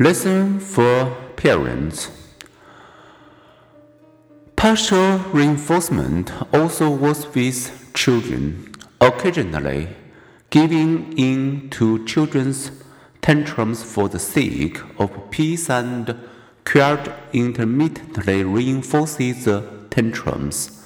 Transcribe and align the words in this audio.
Lesson 0.00 0.58
for 0.60 1.14
parents. 1.36 2.10
Partial 4.56 5.18
reinforcement 5.30 6.32
also 6.54 6.88
works 6.88 7.26
with 7.34 7.92
children. 7.92 8.72
Occasionally, 9.02 9.88
giving 10.48 11.12
in 11.18 11.68
to 11.72 12.02
children's 12.06 12.70
tantrums 13.20 13.82
for 13.82 14.08
the 14.08 14.18
sake 14.18 14.80
of 14.98 15.10
peace 15.30 15.68
and 15.68 16.16
quiet 16.64 17.12
intermittently 17.34 18.42
reinforces 18.42 19.44
the 19.44 19.70
tantrums. 19.90 20.82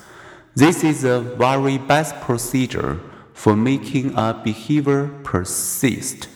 This 0.56 0.82
is 0.82 1.04
a 1.04 1.20
very 1.20 1.78
best 1.78 2.20
procedure 2.20 2.98
for 3.32 3.54
making 3.54 4.12
a 4.16 4.34
behavior 4.34 5.06
persist. 5.22 6.26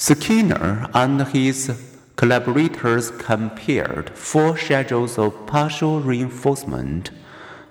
Skinner 0.00 0.88
and 0.94 1.20
his 1.26 1.76
collaborators 2.14 3.10
compared 3.10 4.10
four 4.10 4.56
schedules 4.56 5.18
of 5.18 5.44
partial 5.48 5.98
reinforcement. 5.98 7.10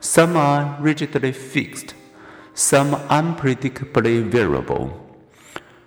Some 0.02 0.36
are 0.36 0.78
rigidly 0.82 1.32
fixed, 1.32 1.94
some 2.54 2.96
unpredictably 3.08 4.30
variable. 4.30 5.18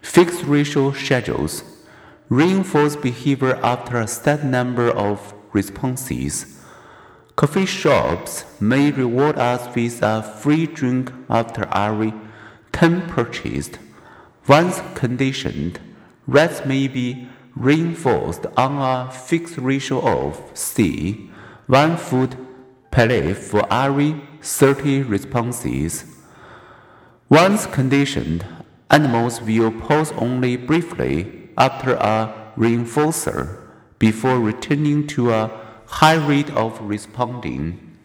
Fixed 0.00 0.42
ratio 0.44 0.92
schedules 0.92 1.62
reinforce 2.30 2.96
behavior 2.96 3.60
after 3.62 3.98
a 3.98 4.08
set 4.08 4.42
number 4.42 4.88
of 4.88 5.34
responses. 5.52 6.58
Coffee 7.36 7.66
shops 7.66 8.46
may 8.62 8.90
reward 8.90 9.36
us 9.38 9.74
with 9.74 10.02
a 10.02 10.22
free 10.22 10.64
drink 10.64 11.12
after 11.28 11.68
every 11.70 12.14
10 12.72 13.08
purchased. 13.08 13.78
Once 14.48 14.80
conditioned, 14.94 15.78
Rats 16.26 16.64
may 16.64 16.86
be 16.88 17.28
reinforced 17.56 18.46
on 18.56 18.78
a 18.78 19.10
fixed 19.10 19.58
ratio 19.58 20.00
of 20.00 20.40
C, 20.54 21.30
one 21.66 21.96
food 21.96 22.36
pellet 22.90 23.36
for 23.36 23.66
every 23.72 24.20
30 24.42 25.02
responses. 25.02 26.04
Once 27.28 27.66
conditioned, 27.66 28.44
animals 28.90 29.40
will 29.40 29.70
pause 29.70 30.12
only 30.12 30.56
briefly 30.56 31.48
after 31.56 31.94
a 31.94 32.52
reinforcer 32.56 33.60
before 33.98 34.40
returning 34.40 35.06
to 35.06 35.30
a 35.30 35.50
high 35.86 36.14
rate 36.14 36.50
of 36.50 36.80
responding. 36.80 37.96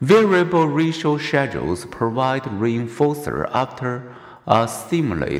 Variable 0.00 0.68
ratio 0.68 1.18
schedules 1.18 1.84
provide 1.86 2.44
reinforcer 2.44 3.50
after 3.52 4.14
a 4.46 4.68
stimuli 4.68 5.38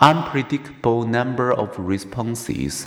unpredictable 0.00 1.04
number 1.04 1.52
of 1.52 1.78
responses. 1.78 2.86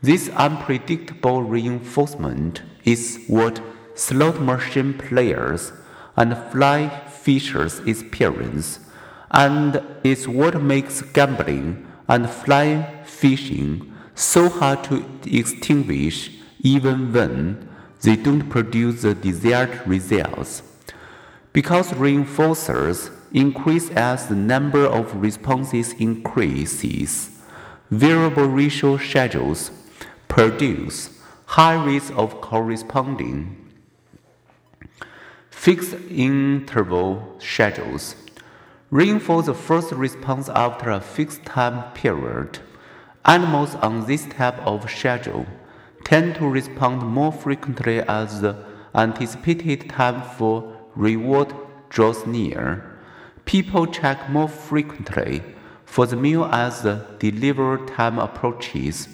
This 0.00 0.28
unpredictable 0.30 1.42
reinforcement 1.42 2.62
is 2.84 3.24
what 3.26 3.60
slot 3.94 4.40
machine 4.40 4.94
players 4.94 5.72
and 6.16 6.36
fly 6.50 6.88
fishers 7.08 7.80
experience, 7.80 8.80
and 9.30 9.82
is 10.02 10.26
what 10.26 10.62
makes 10.62 11.02
gambling 11.02 11.86
and 12.08 12.30
fly 12.30 13.02
fishing 13.04 13.92
so 14.14 14.48
hard 14.48 14.82
to 14.84 15.04
extinguish 15.26 16.30
even 16.60 17.12
when 17.12 17.68
they 18.02 18.16
don't 18.16 18.48
produce 18.48 19.02
the 19.02 19.14
desired 19.14 19.86
results. 19.86 20.62
Because 21.52 21.92
reinforcers 21.92 23.10
increase 23.32 23.90
as 23.90 24.28
the 24.28 24.34
number 24.34 24.84
of 24.84 25.14
responses 25.20 25.92
increases. 25.94 27.30
Variable 27.90 28.46
ratio 28.46 28.96
schedules 28.98 29.70
produce 30.28 31.10
high 31.46 31.82
rates 31.82 32.10
of 32.10 32.40
corresponding. 32.40 33.56
Fixed 35.50 35.94
interval 36.10 37.36
schedules 37.38 38.14
reinforce 38.90 39.46
the 39.46 39.54
first 39.54 39.92
response 39.92 40.48
after 40.50 40.90
a 40.90 41.00
fixed 41.00 41.44
time 41.44 41.92
period. 41.92 42.60
Animals 43.24 43.74
on 43.76 44.06
this 44.06 44.26
type 44.26 44.58
of 44.66 44.90
schedule 44.90 45.46
tend 46.04 46.36
to 46.36 46.48
respond 46.48 47.02
more 47.02 47.32
frequently 47.32 48.00
as 48.00 48.40
the 48.40 48.64
anticipated 48.94 49.90
time 49.90 50.22
for 50.22 50.76
reward 50.94 51.54
draws 51.90 52.26
near. 52.26 52.97
People 53.48 53.86
check 53.86 54.28
more 54.28 54.46
frequently 54.46 55.42
for 55.86 56.04
the 56.04 56.16
meal 56.16 56.44
as 56.52 56.82
the 56.82 57.06
delivery 57.18 57.86
time 57.86 58.18
approaches. 58.18 59.08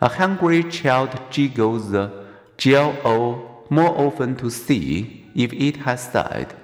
A 0.00 0.08
hungry 0.08 0.64
child 0.64 1.10
jiggles 1.28 1.90
the 1.90 2.24
Jell-O 2.56 3.66
more 3.68 3.90
often 4.06 4.34
to 4.36 4.48
see 4.50 5.26
if 5.34 5.52
it 5.52 5.76
has 5.76 6.08
died. 6.08 6.54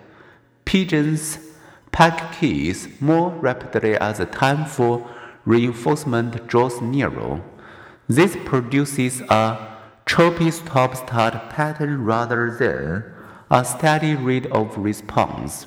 Pigeons 0.65 1.39
pack 1.93 2.33
keys 2.33 2.89
more 2.99 3.29
rapidly 3.29 3.97
as 3.99 4.17
the 4.17 4.25
time 4.25 4.65
for 4.65 5.07
reinforcement 5.45 6.47
draws 6.47 6.81
nearer. 6.81 7.43
This 8.09 8.39
produces 8.47 9.21
a 9.29 9.77
choppy 10.07 10.51
stop 10.51 10.97
start 10.97 11.51
pattern 11.51 12.07
rather 12.07 12.51
than 12.51 13.05
a 13.51 13.67
steady 13.67 14.15
rate 14.15 14.47
of 14.47 14.79
response. 14.79 15.67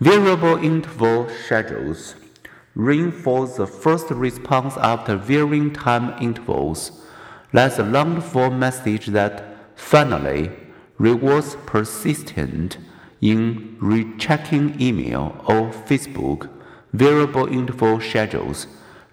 Variable 0.00 0.56
interval 0.56 1.28
schedules 1.28 2.16
reinforce 2.74 3.56
the 3.56 3.66
first 3.66 4.10
response 4.10 4.76
after 4.78 5.16
varying 5.16 5.72
time 5.72 6.20
intervals. 6.20 7.00
That's 7.52 7.78
a 7.78 7.84
longed 7.84 8.24
for 8.24 8.50
message 8.50 9.06
that 9.06 9.56
finally 9.76 10.50
rewards 10.98 11.56
persistent 11.66 12.78
in 13.20 13.76
rechecking 13.80 14.80
email 14.80 15.36
or 15.46 15.70
Facebook. 15.70 16.50
Variable 16.92 17.46
interval 17.46 18.00
schedules 18.00 18.66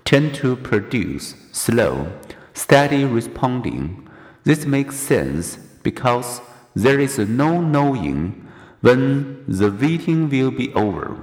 tend 0.04 0.34
to 0.36 0.56
produce 0.56 1.36
slow, 1.52 2.12
steady 2.56 3.06
responding. 3.06 4.10
This 4.46 4.66
makes 4.66 4.96
sense 4.96 5.58
because 5.84 6.42
there 6.76 7.00
is 7.00 7.20
no 7.20 7.62
knowing 7.62 8.48
when 8.82 9.44
the 9.48 9.72
waiting 9.72 10.30
will 10.30 10.52
be 10.52 10.74
over. 10.74 11.18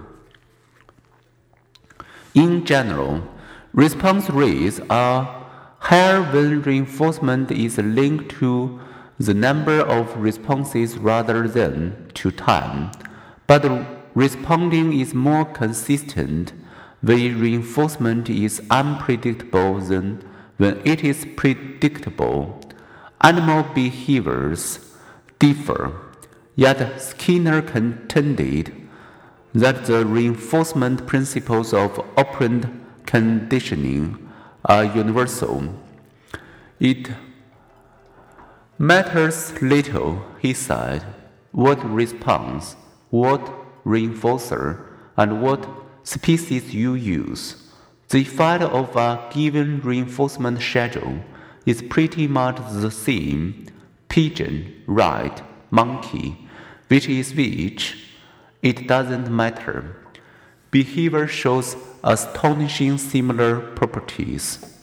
In 2.35 2.65
general, 2.65 3.23
response 3.73 4.31
rates 4.31 4.81
are 4.89 5.47
higher 5.81 6.23
when 6.23 6.63
reinforcement 6.63 7.51
is 7.51 7.79
linked 7.79 8.31
to 8.39 8.81
the 9.19 9.35
number 9.35 9.81
of 9.81 10.17
responses 10.17 10.97
rather 10.97 11.49
than 11.49 12.11
to 12.15 12.31
time, 12.31 12.93
but 13.47 13.65
responding 14.15 14.93
is 14.93 15.13
more 15.15 15.45
consistent 15.45 16.53
when 17.01 17.41
reinforcement 17.41 18.29
is 18.31 18.63
unpredictable 18.71 19.81
than 19.81 20.23
when 20.57 20.81
it 20.85 21.03
is 21.03 21.27
predictable. 21.37 22.61
Animal 23.21 23.65
behaviors 23.75 24.79
differ. 25.39 26.08
Yet 26.59 27.01
Skinner 27.01 27.63
contended 27.63 28.75
that 29.55 29.85
the 29.85 30.05
reinforcement 30.05 31.07
principles 31.07 31.73
of 31.73 32.05
operant 32.17 32.67
conditioning 33.07 34.29
are 34.65 34.83
universal. 34.83 35.73
It 36.81 37.11
matters 38.77 39.63
little, 39.63 40.25
he 40.41 40.53
said, 40.53 41.05
what 41.53 41.79
response, 41.89 42.75
what 43.11 43.41
reinforcer, 43.85 44.83
and 45.17 45.41
what 45.41 45.65
species 46.03 46.75
you 46.75 46.94
use. 46.94 47.71
The 48.09 48.23
effect 48.23 48.65
of 48.65 48.97
a 48.97 49.31
given 49.32 49.81
reinforcement 49.82 50.61
schedule 50.61 51.21
is 51.67 51.82
pretty 51.82 52.27
much 52.27 52.56
the 52.73 52.91
same 52.91 53.67
pigeon, 54.09 54.82
rat, 54.88 55.41
monkey 55.71 56.48
which 56.88 57.08
is 57.08 57.35
which, 57.35 58.08
it 58.62 58.87
doesn't 58.87 59.31
matter. 59.31 59.96
Behavior 60.70 61.26
shows 61.26 61.76
astonishing 62.02 62.99
similar 62.99 63.61
properties. 63.61 64.78